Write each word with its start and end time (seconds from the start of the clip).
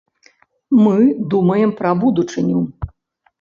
Мы 0.83 0.93
думаем 1.33 1.75
пра 1.83 1.91
будучыню. 2.01 2.59